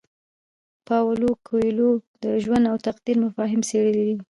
[0.87, 1.91] پاولو کویلیو
[2.23, 4.15] د ژوند او تقدیر مفاهیم څیړلي دي.